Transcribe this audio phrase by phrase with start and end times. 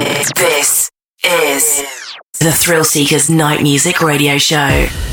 [0.00, 0.90] This
[1.22, 1.84] is
[2.40, 5.09] the Thrill Seekers Night Music Radio Show.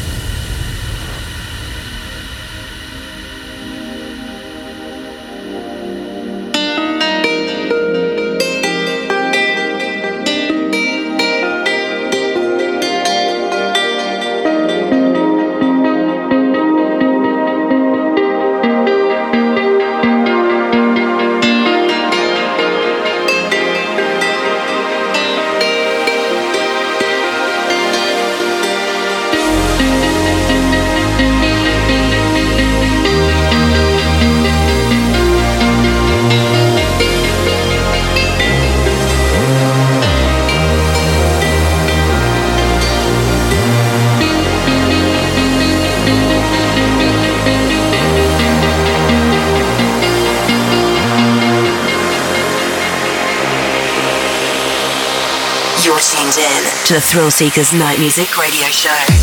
[56.98, 59.17] The Thrill Seekers Night Music Radio Show.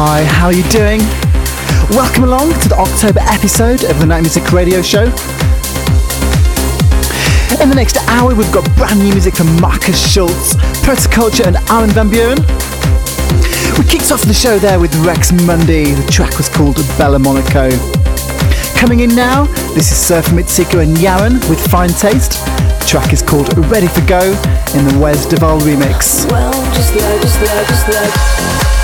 [0.00, 1.00] How are you doing?
[1.90, 5.04] Welcome along to the October episode of the Night Music Radio Show.
[7.60, 11.90] In the next hour, we've got brand new music from Markus Schulz, Protoculture, and Armin
[11.90, 12.40] van Buuren.
[13.76, 15.92] We kicked off the show there with Rex Mundi.
[15.92, 17.68] The track was called Bella Monaco.
[18.80, 19.44] Coming in now,
[19.76, 22.40] this is Surf Mitsiko and Yaron with Fine Taste.
[22.80, 24.32] The track is called Ready for Go
[24.72, 26.24] in the Wes Duval remix.
[26.30, 28.79] Well, just just just.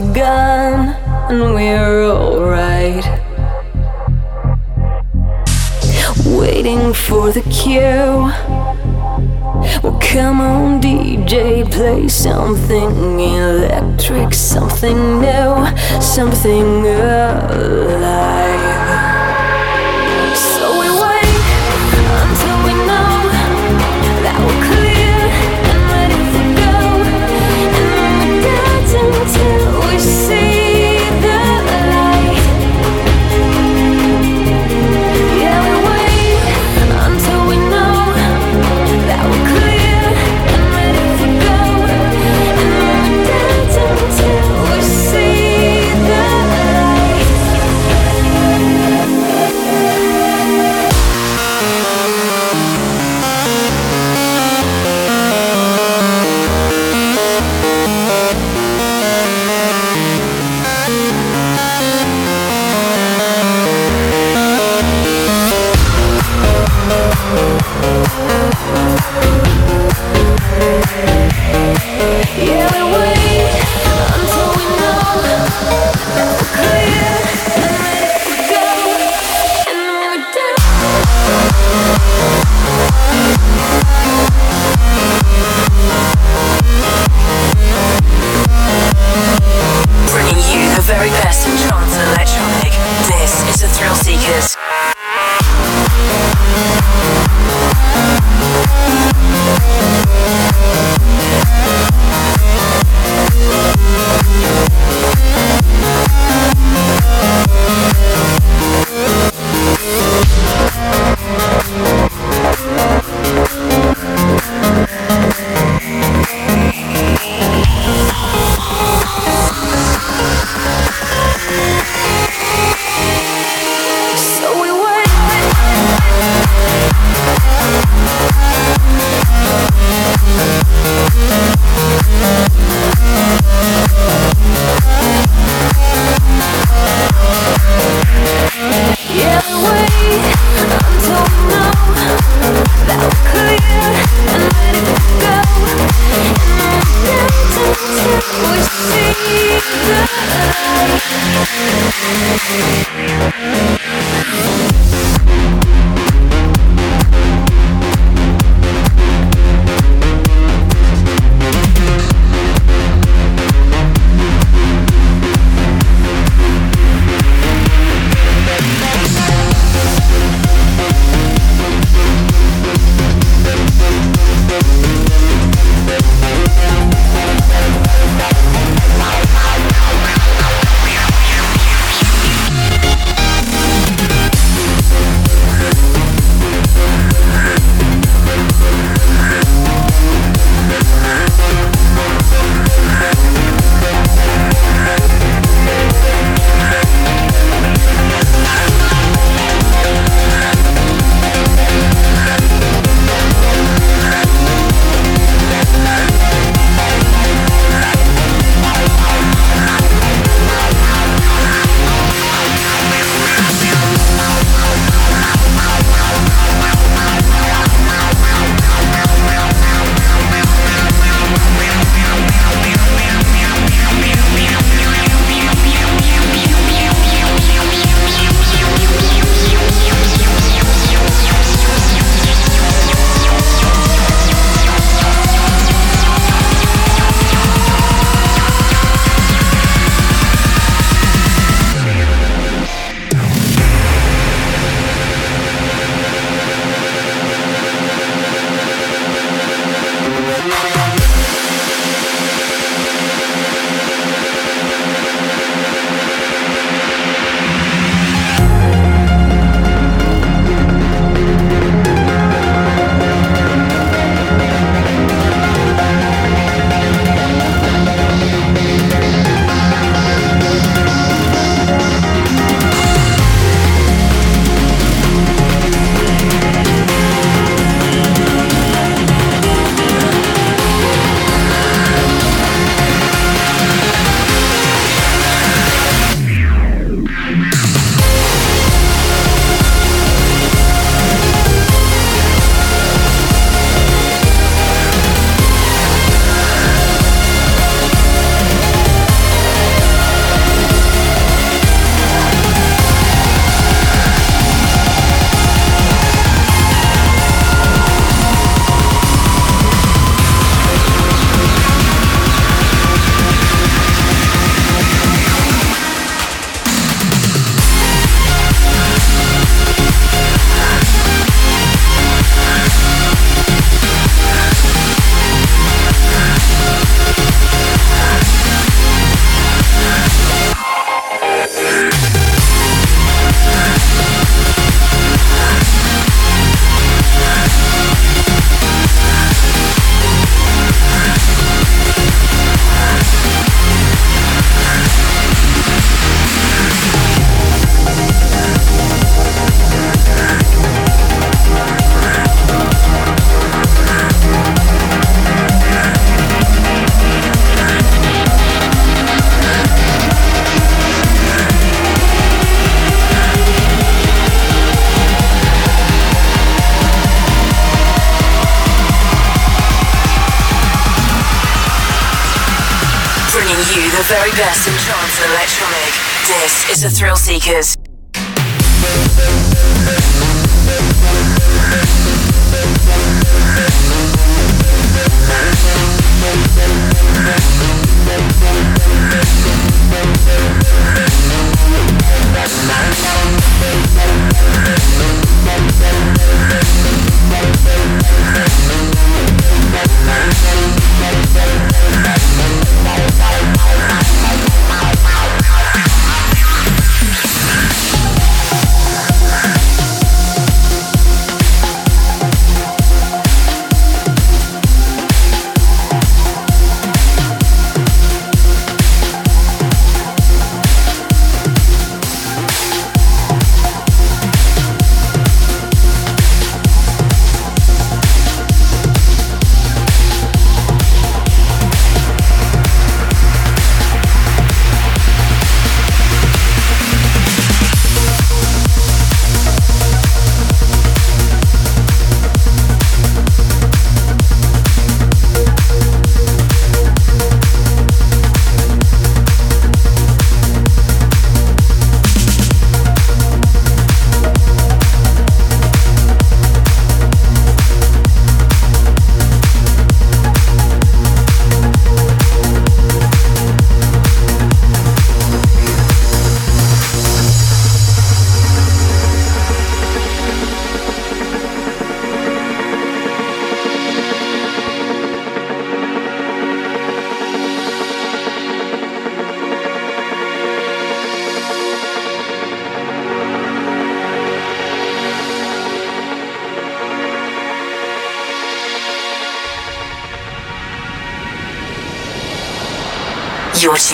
[0.00, 0.94] begun,
[1.30, 3.02] and we're alright.
[6.26, 8.30] Waiting for the cue.
[9.82, 15.66] Well, come on, DJ, play something electric, something new,
[16.02, 18.35] something alive.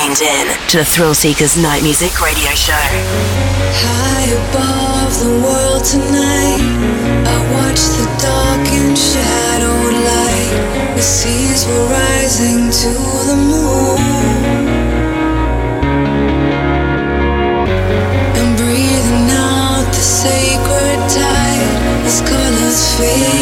[0.03, 2.73] Tuned in to the Thrill Seekers Night Music Radio Show.
[2.75, 6.63] High above the world tonight,
[7.27, 10.97] I watch the dark and shadowed light.
[10.97, 12.93] The seas were rising to
[13.29, 14.01] the moon.
[18.39, 23.42] And breathing out the sacred tide as colors fade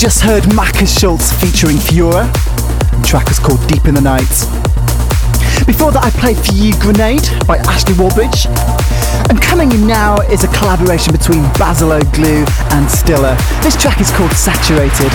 [0.00, 2.24] just heard Markus Schulz featuring Fiora.
[3.02, 4.32] The track is called Deep in the Night.
[5.66, 8.48] Before that, I played for you Grenade by Ashley Wallbridge.
[9.28, 13.36] And coming in now is a collaboration between Baz Glue and Stiller.
[13.60, 15.12] This track is called Saturated.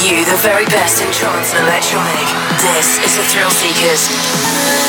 [0.00, 2.26] you the very best in trance and electronic.
[2.62, 4.81] This is the Thrill Seekers.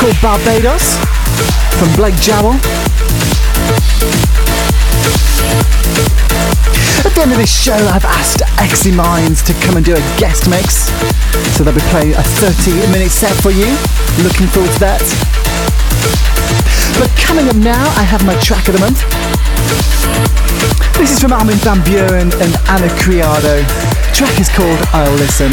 [0.00, 0.96] Called Barbados
[1.78, 2.54] from Blake Jarrell.
[7.04, 10.00] At the end of this show, I've asked Exy Minds to come and do a
[10.18, 10.90] guest mix.
[11.56, 13.66] So they'll be playing a 30 minute set for you.
[14.22, 15.02] Looking forward to that.
[16.98, 19.02] But coming up now, I have my track of the month.
[20.98, 23.62] This is from Armin van Buuren and Ana Criado.
[24.14, 25.52] Track is called I'll Listen.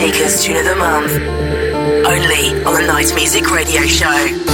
[0.00, 1.12] Seekers Tune of the Month,
[2.06, 4.49] only on the Night Music Radio Show.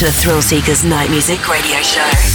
[0.00, 2.29] To the Thrill Seekers Night Music Radio Show.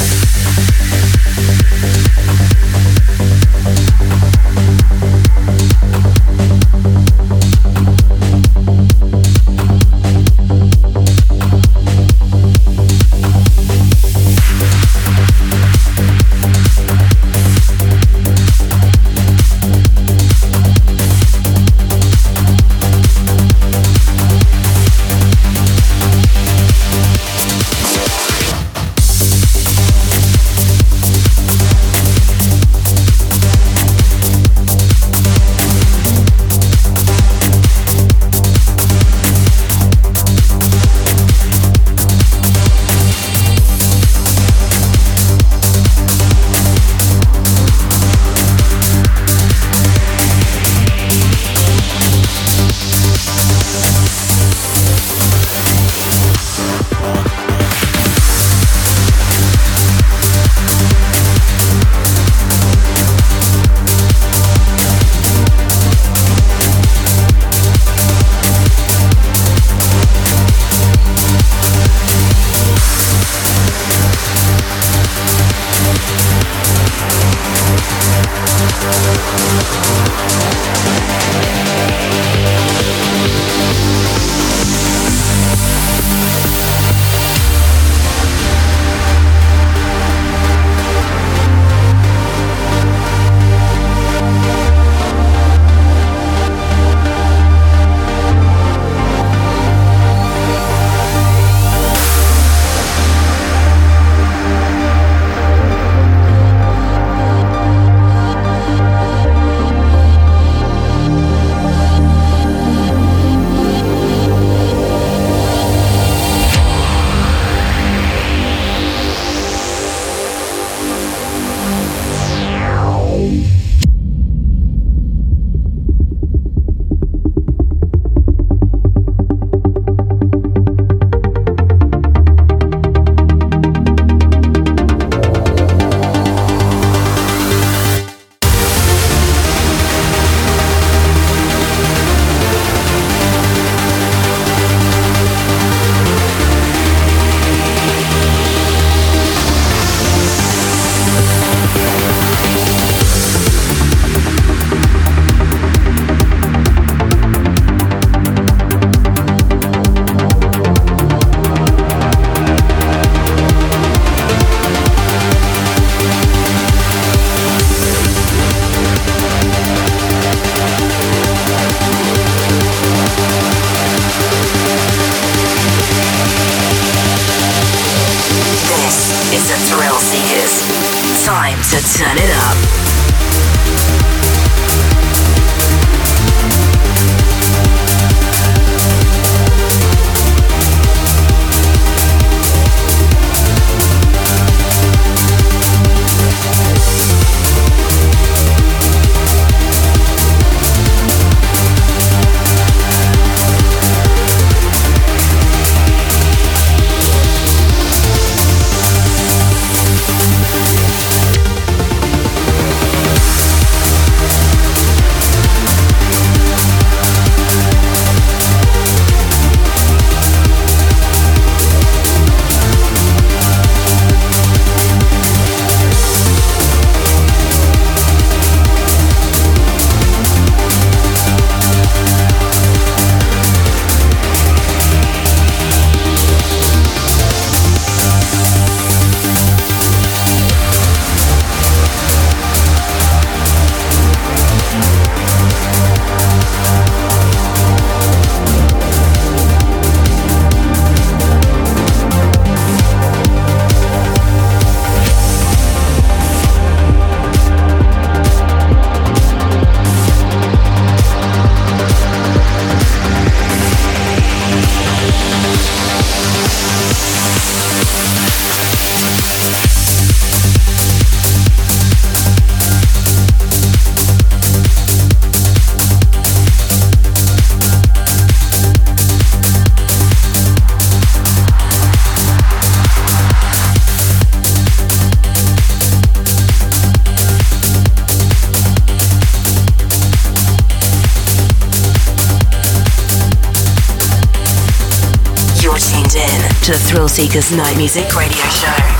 [296.65, 298.94] To the Thrill Seekers Night Music Radio Show.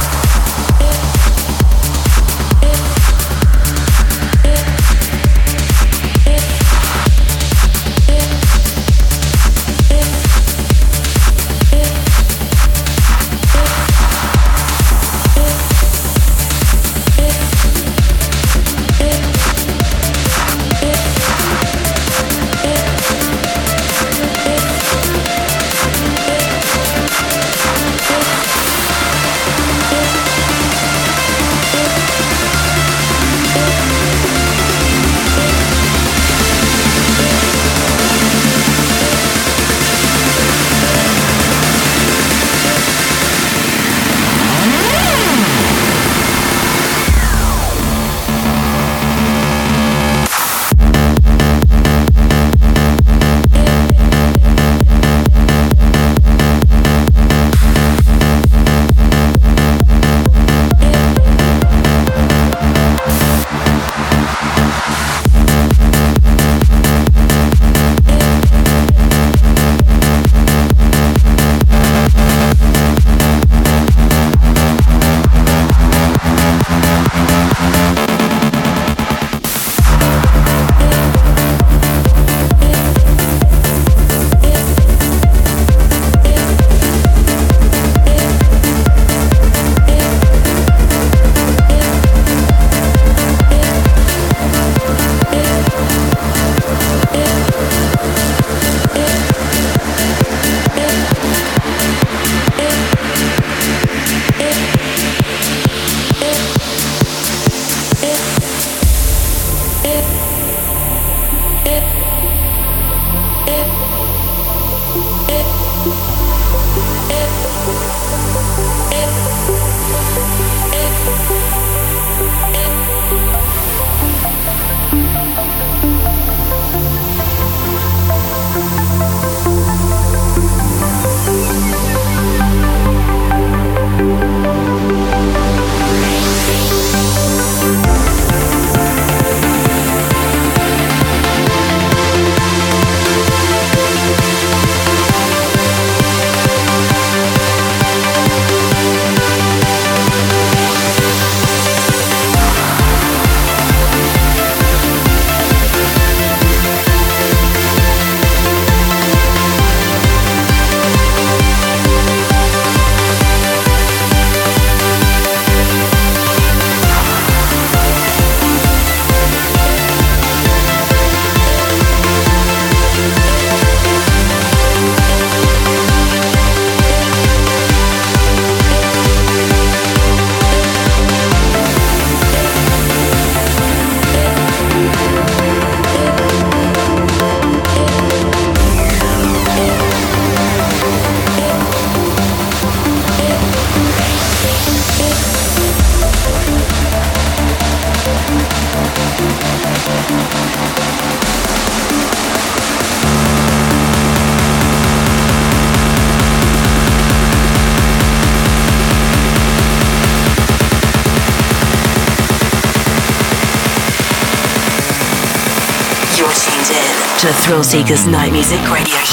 [217.56, 219.05] Thrill Seekers Night Music Radio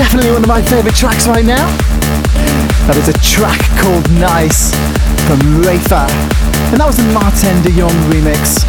[0.00, 1.64] of my favourite tracks right now.
[2.84, 4.76] That is a track called Nice
[5.24, 6.04] from Rafa,
[6.68, 8.60] and that was the Martin de Jong remix.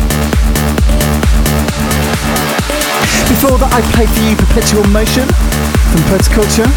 [3.27, 5.27] Before that, I played for you Perpetual Motion
[5.91, 6.69] from Protoculture.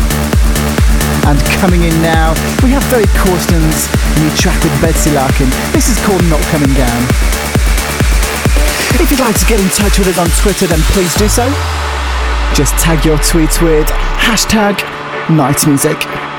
[1.31, 2.35] And coming in now,
[2.67, 3.87] we have Ferry Corsten's
[4.19, 5.47] new track with Betsy Larkin.
[5.71, 7.01] This is called Not Coming Down.
[8.99, 11.47] If you'd like to get in touch with us on Twitter, then please do so.
[12.55, 14.79] Just tag your tweets with hashtag
[15.31, 16.30] night music.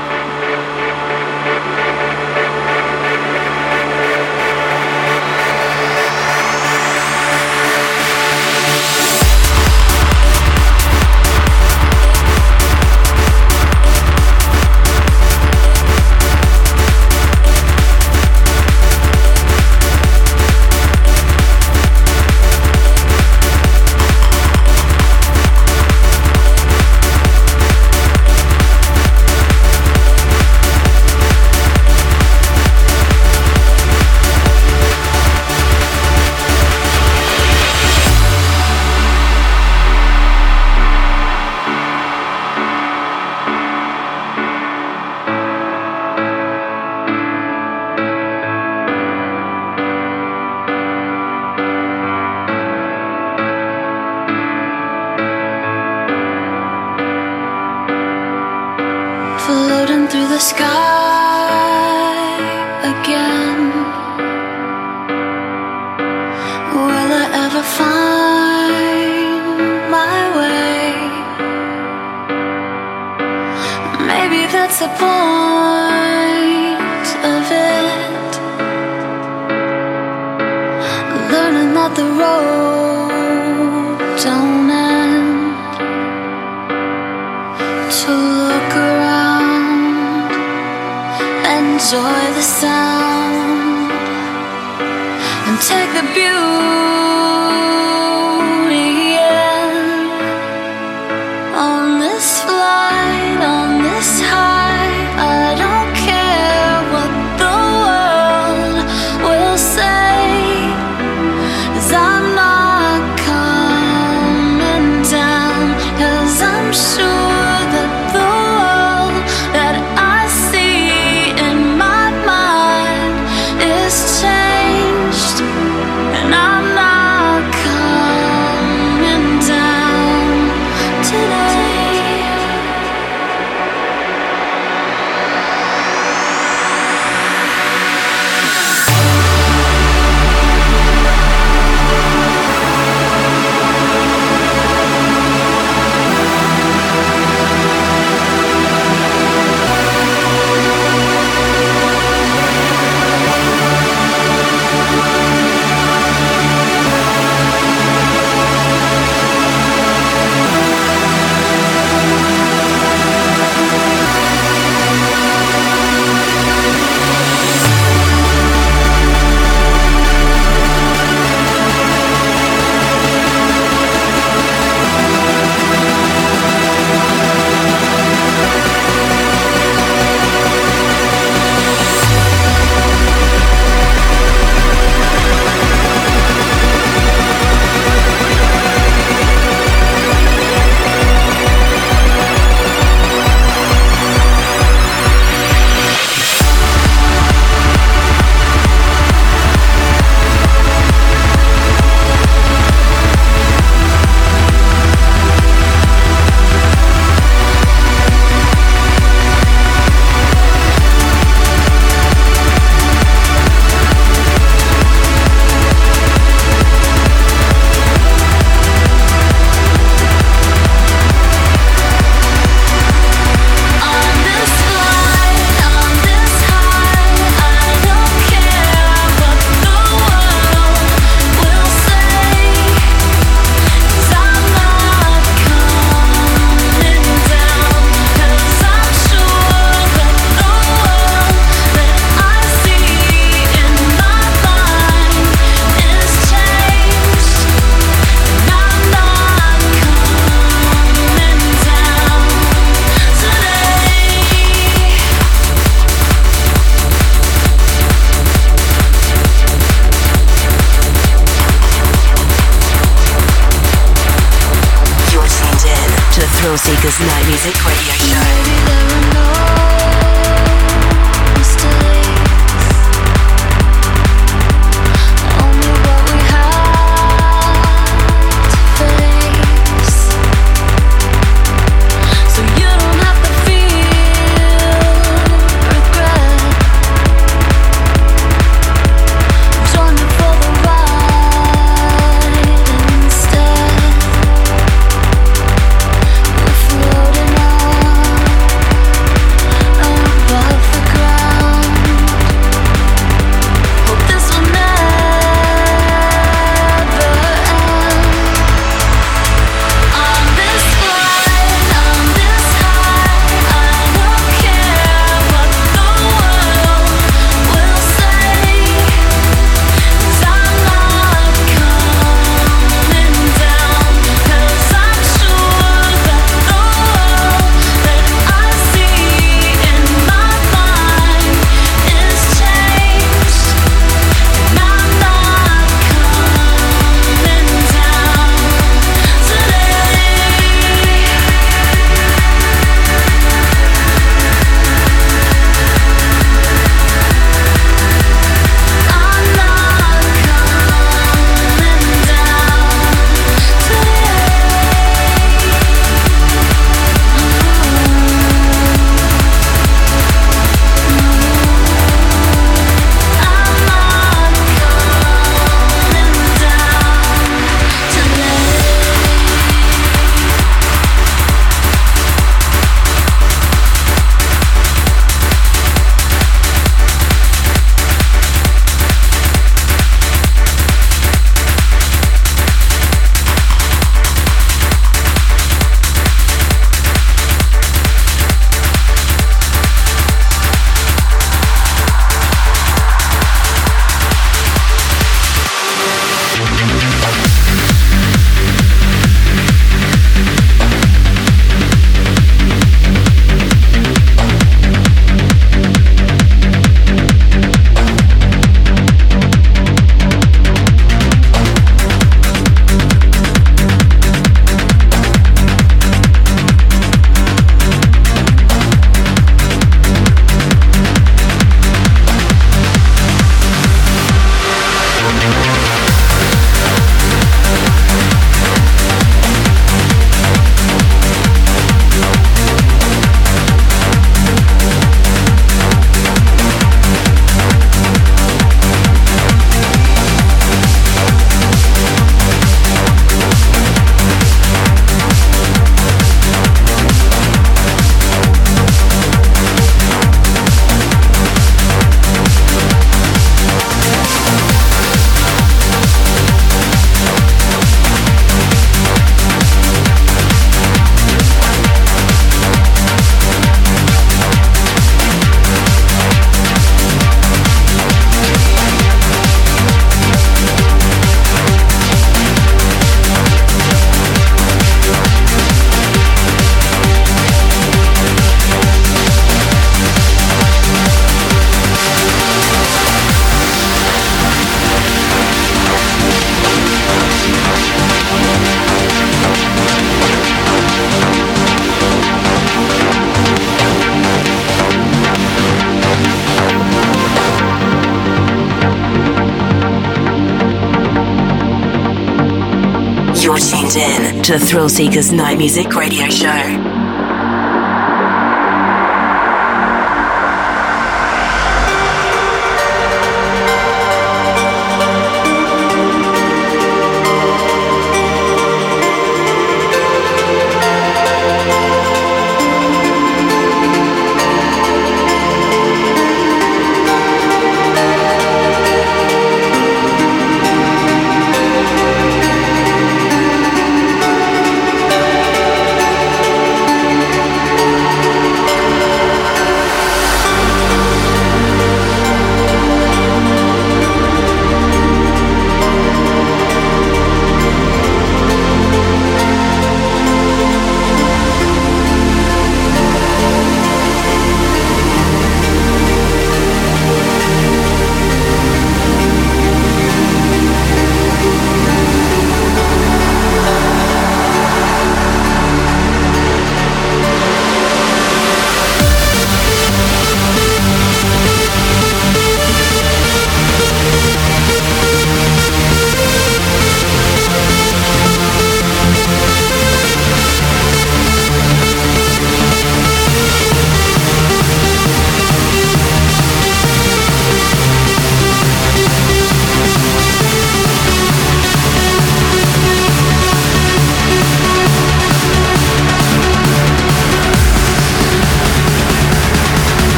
[503.72, 506.71] Tuned in to Thrill Seekers Night Music Radio Show.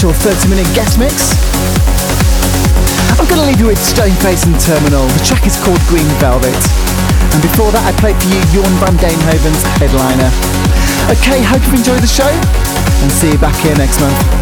[0.00, 1.36] Special 30-minute guest mix.
[3.20, 5.04] I'm going to leave you with Stoneface and Terminal.
[5.04, 6.56] The track is called Green Velvet.
[7.36, 10.32] And before that, I played for you Jorn van Deynhoven's Headliner.
[11.12, 14.39] Okay, hope you've enjoyed the show, and see you back here next month.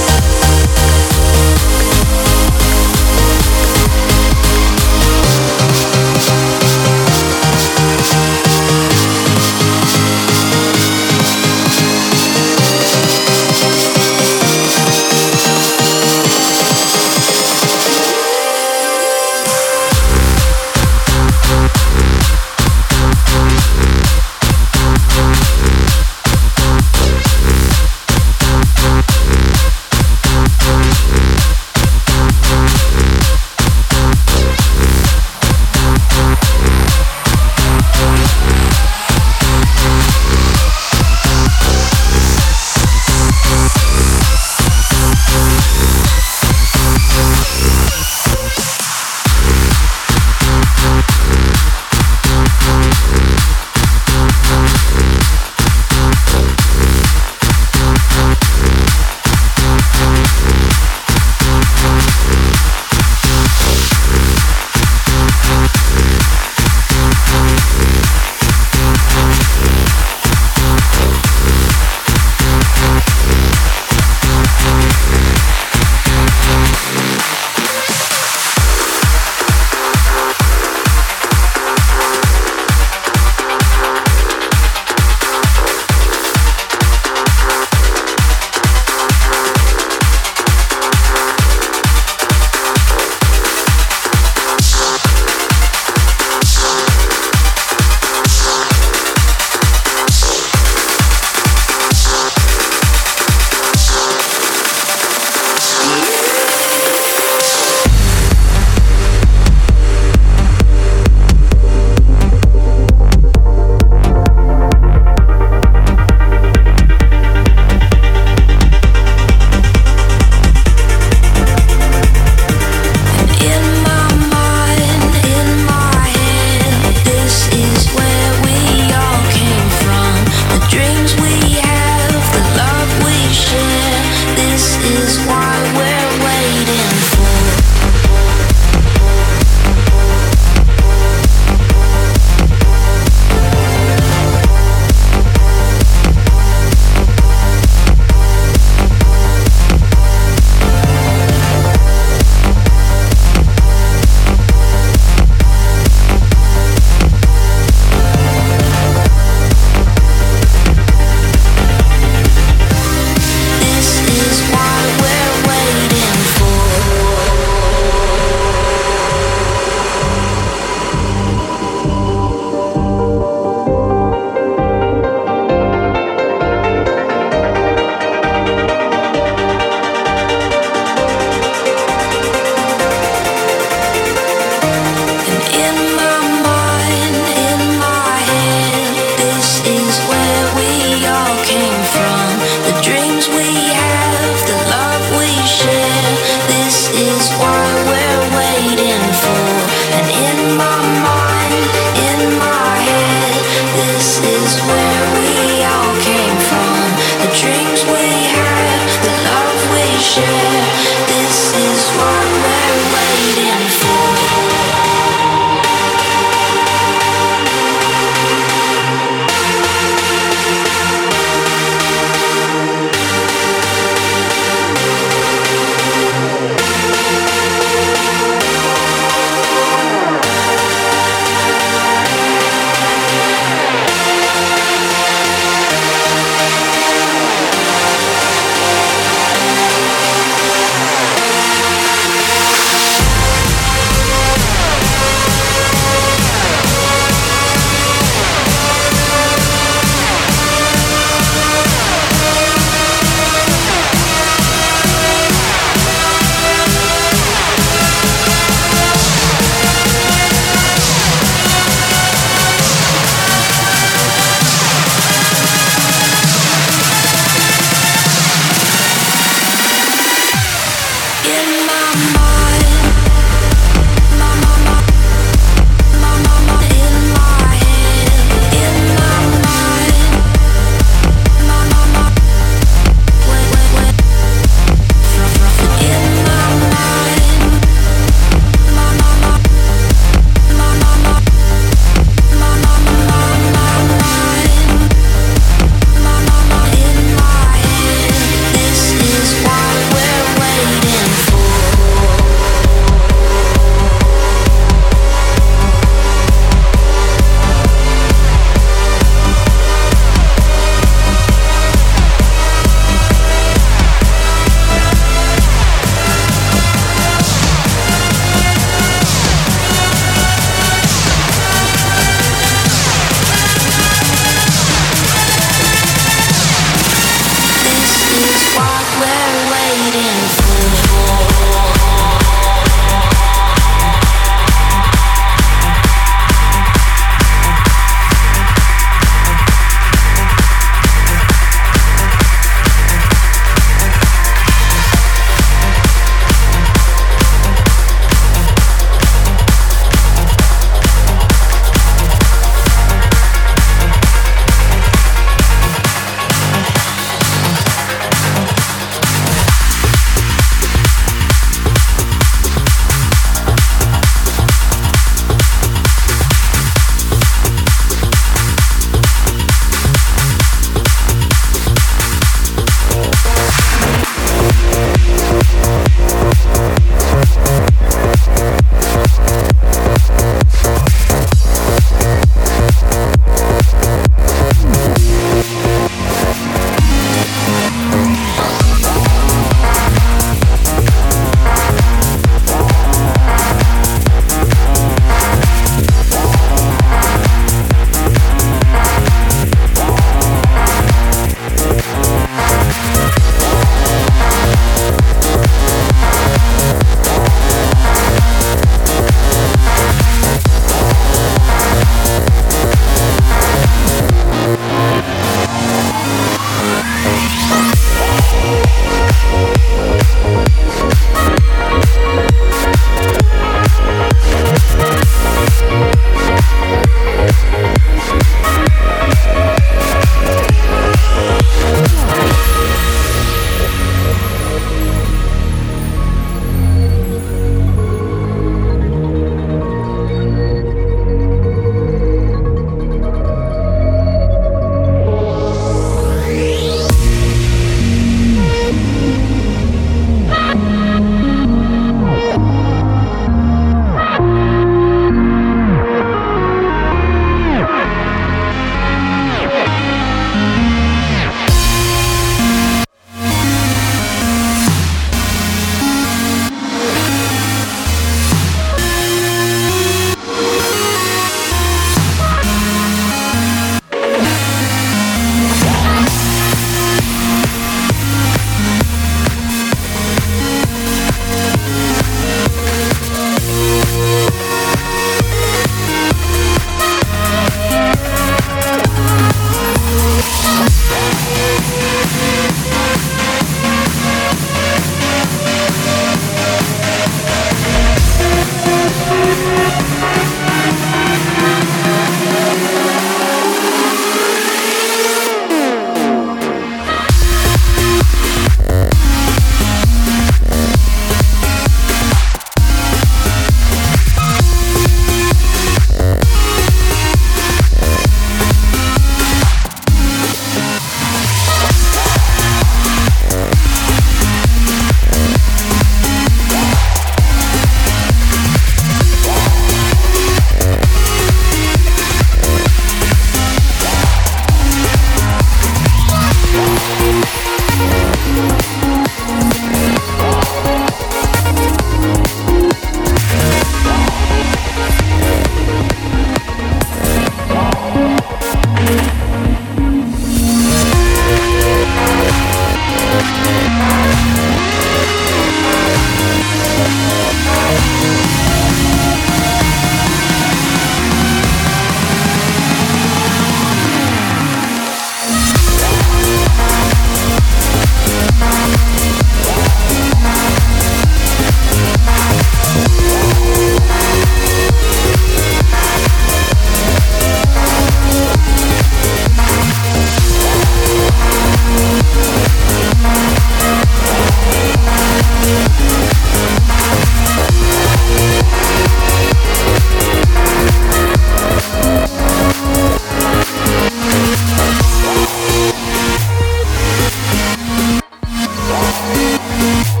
[599.61, 600.00] Thank